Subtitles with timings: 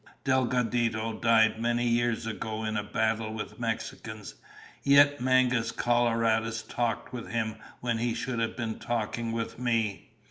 [0.23, 4.33] Delgadito died many years ago in a battle with Mexicans.
[4.81, 10.09] Yet Mangus Coloradus talked with him when he should have been talking with me.